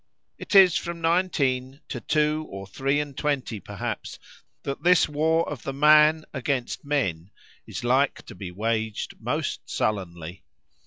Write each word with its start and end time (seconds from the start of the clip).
It 0.39 0.55
is 0.55 0.75
from 0.77 0.99
nineteen 0.99 1.79
to 1.89 1.99
two 2.01 2.47
or 2.49 2.65
three 2.65 2.99
and 2.99 3.15
twenty 3.15 3.59
perhaps 3.59 4.17
that 4.63 4.81
this 4.81 5.07
war 5.07 5.47
of 5.47 5.61
the 5.61 5.73
man 5.73 6.25
against 6.33 6.83
men 6.83 7.29
is 7.67 7.83
like 7.83 8.23
to 8.25 8.33
be 8.33 8.49
waged 8.49 9.21
most 9.21 9.69
sullenly. 9.69 10.41